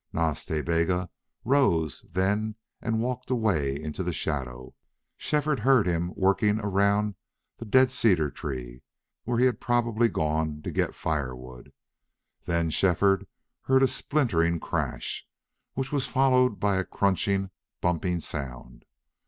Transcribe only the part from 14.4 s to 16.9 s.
crash, which was followed by a